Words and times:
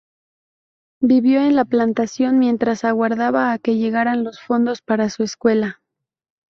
Vivió 1.03 1.41
en 1.41 1.55
la 1.55 1.63
plantación 1.63 2.39
mientras 2.39 2.85
aguardaba 2.85 3.51
a 3.51 3.59
que 3.59 3.77
llegaran 3.77 4.23
los 4.23 4.39
fondos 4.39 4.81
para 4.81 5.11
su 5.11 5.21
escuela. 5.21 5.83